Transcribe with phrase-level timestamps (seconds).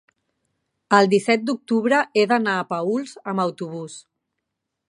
[0.99, 3.99] el disset d'octubre he d'anar a Paüls amb autobús.